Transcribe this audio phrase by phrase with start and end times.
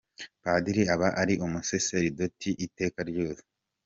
[0.43, 3.43] Padiri aba ari umusaseridoti iteka ryose.